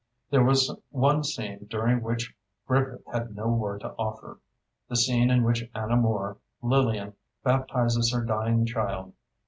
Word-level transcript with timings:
There 0.31 0.43
was 0.43 0.75
one 0.89 1.23
scene 1.23 1.67
during 1.69 2.01
which 2.01 2.33
Griffith 2.65 3.03
had 3.13 3.35
no 3.35 3.49
word 3.49 3.81
to 3.81 3.91
offer—the 3.99 4.95
scene 4.95 5.29
in 5.29 5.43
which 5.43 5.69
Anna 5.75 5.95
Moore 5.95 6.37
(Lillian) 6.63 7.13
baptizes 7.43 8.11
her 8.11 8.23
dying 8.23 8.65
child. 8.65 9.13